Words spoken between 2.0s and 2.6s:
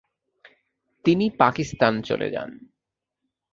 চলে যান।